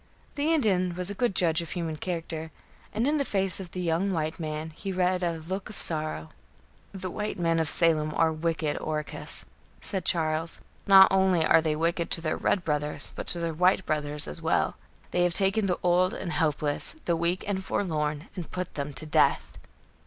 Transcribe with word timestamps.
The 0.33 0.51
Indian 0.51 0.95
was 0.95 1.11
a 1.11 1.13
good 1.13 1.35
judge 1.35 1.61
of 1.61 1.69
human 1.69 1.95
character, 1.95 2.49
and 2.91 3.05
in 3.05 3.19
the 3.19 3.23
face 3.23 3.59
of 3.59 3.69
the 3.69 3.81
young 3.81 4.11
white 4.11 4.39
man 4.39 4.71
he 4.71 4.91
read 4.91 5.21
a 5.21 5.37
look 5.37 5.69
of 5.69 5.79
sorrow. 5.79 6.29
"The 6.91 7.11
white 7.11 7.37
men 7.37 7.59
of 7.59 7.69
Salem 7.69 8.11
are 8.15 8.31
very 8.31 8.41
wicked, 8.41 8.79
Oracus," 8.79 9.45
said 9.79 10.03
Charles. 10.03 10.59
"Not 10.87 11.07
only 11.11 11.45
are 11.45 11.61
they 11.61 11.75
wicked 11.75 12.09
to 12.09 12.21
their 12.21 12.35
red 12.35 12.65
brothers, 12.65 13.11
but 13.15 13.27
to 13.27 13.39
their 13.39 13.53
white 13.53 13.85
brothers, 13.85 14.27
as 14.27 14.41
well. 14.41 14.75
They 15.11 15.21
have 15.21 15.35
taken 15.35 15.67
the 15.67 15.77
old 15.83 16.15
and 16.15 16.31
helpless, 16.31 16.95
the 17.05 17.15
weak 17.15 17.47
and 17.47 17.63
forlorn, 17.63 18.27
and 18.35 18.49
put 18.49 18.73
them 18.73 18.93
to 18.93 19.05
death." 19.05 19.59